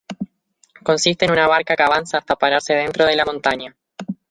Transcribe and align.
Consiste 0.81 1.25
en 1.25 1.31
una 1.31 1.45
barca 1.45 1.75
que 1.75 1.83
avanza 1.83 2.17
hasta 2.17 2.35
pararse 2.35 2.73
dentro 2.73 3.05
de 3.05 3.15
la 3.15 3.23
montaña. 3.23 3.77